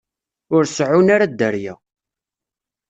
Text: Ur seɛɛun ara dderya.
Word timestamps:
Ur 0.55 0.63
seɛɛun 0.67 1.13
ara 1.15 1.31
dderya. 1.31 1.73